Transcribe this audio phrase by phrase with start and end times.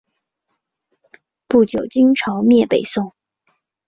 [1.47, 3.13] 不久金朝灭北宋。